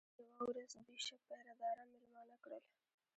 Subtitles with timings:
[0.33, 2.63] یوه ورځ بیشپ پیره داران مېلمانه کړل.